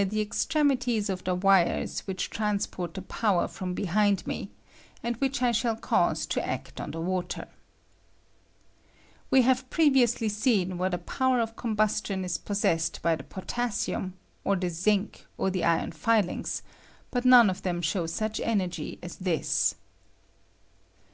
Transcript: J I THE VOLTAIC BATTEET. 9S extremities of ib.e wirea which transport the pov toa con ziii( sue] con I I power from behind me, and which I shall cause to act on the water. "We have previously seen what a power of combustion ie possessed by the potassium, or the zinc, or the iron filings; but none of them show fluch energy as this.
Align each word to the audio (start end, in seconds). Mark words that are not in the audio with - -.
J 0.00 0.02
I 0.02 0.04
THE 0.04 0.08
VOLTAIC 0.16 0.28
BATTEET. 0.30 0.32
9S 0.32 0.32
extremities 0.32 1.10
of 1.10 1.22
ib.e 1.28 1.36
wirea 1.42 2.02
which 2.06 2.30
transport 2.30 2.94
the 2.94 3.02
pov 3.02 3.18
toa 3.20 3.26
con 3.34 3.36
ziii( 3.36 3.36
sue] 3.36 3.36
con 3.36 3.36
I 3.36 3.36
I 3.36 3.36
power 3.36 3.48
from 3.48 3.74
behind 3.74 4.26
me, 4.26 4.50
and 5.02 5.16
which 5.16 5.42
I 5.42 5.52
shall 5.52 5.76
cause 5.76 6.24
to 6.24 6.46
act 6.48 6.80
on 6.80 6.90
the 6.92 7.00
water. 7.02 7.48
"We 9.30 9.42
have 9.42 9.68
previously 9.68 10.30
seen 10.30 10.78
what 10.78 10.94
a 10.94 11.04
power 11.04 11.38
of 11.40 11.54
combustion 11.54 12.24
ie 12.24 12.30
possessed 12.42 13.02
by 13.02 13.14
the 13.14 13.24
potassium, 13.24 14.14
or 14.42 14.56
the 14.56 14.70
zinc, 14.70 15.26
or 15.36 15.50
the 15.50 15.64
iron 15.64 15.92
filings; 15.92 16.62
but 17.10 17.26
none 17.26 17.50
of 17.50 17.60
them 17.60 17.82
show 17.82 18.04
fluch 18.06 18.40
energy 18.42 18.98
as 19.02 19.16
this. 19.16 19.74